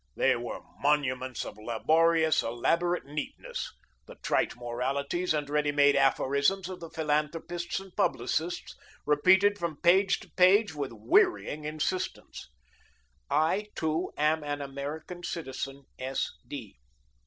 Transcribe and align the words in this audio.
They 0.15 0.35
were 0.35 0.61
monuments 0.79 1.45
of 1.45 1.59
laborious, 1.59 2.41
elaborate 2.41 3.05
neatness, 3.05 3.71
the 4.07 4.15
trite 4.15 4.55
moralities 4.55 5.31
and 5.31 5.47
ready 5.47 5.71
made 5.71 5.95
aphorisms 5.95 6.67
of 6.69 6.79
the 6.79 6.89
philanthropists 6.89 7.79
and 7.79 7.95
publicists, 7.95 8.75
repeated 9.05 9.59
from 9.59 9.79
page 9.79 10.19
to 10.21 10.31
page 10.31 10.73
with 10.73 10.91
wearying 10.91 11.65
insistence. 11.65 12.49
"I, 13.29 13.67
too, 13.75 14.11
am 14.17 14.43
an 14.43 14.59
American 14.59 15.21
Citizen. 15.21 15.83
S. 15.99 16.31
D. 16.47 16.79